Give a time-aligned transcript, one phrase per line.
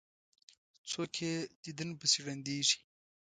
[0.89, 2.77] څوک یې دیدن پسې ړندیږي.